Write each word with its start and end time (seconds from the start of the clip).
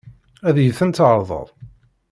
Ad 0.47 0.55
iyi-tent-tɛeṛḍeḍ? 0.57 1.47